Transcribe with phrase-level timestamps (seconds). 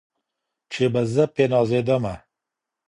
[0.71, 2.15] چي به زه په نازېدمه